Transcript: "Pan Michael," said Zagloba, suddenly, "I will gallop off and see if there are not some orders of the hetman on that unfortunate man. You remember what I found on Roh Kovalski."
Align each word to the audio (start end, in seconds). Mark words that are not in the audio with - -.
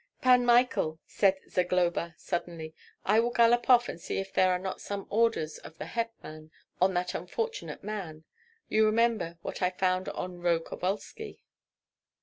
"Pan 0.19 0.43
Michael," 0.47 0.99
said 1.05 1.37
Zagloba, 1.47 2.15
suddenly, 2.17 2.73
"I 3.05 3.19
will 3.19 3.29
gallop 3.29 3.69
off 3.69 3.87
and 3.87 4.01
see 4.01 4.17
if 4.17 4.33
there 4.33 4.49
are 4.51 4.57
not 4.57 4.81
some 4.81 5.05
orders 5.11 5.59
of 5.59 5.77
the 5.77 5.85
hetman 5.85 6.49
on 6.81 6.95
that 6.95 7.13
unfortunate 7.13 7.83
man. 7.83 8.23
You 8.67 8.87
remember 8.87 9.37
what 9.43 9.61
I 9.61 9.69
found 9.69 10.09
on 10.09 10.39
Roh 10.41 10.59
Kovalski." 10.59 11.43